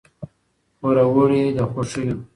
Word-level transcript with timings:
پوروړې 0.79 1.43
د 1.57 1.61
خوښیو 1.71 2.15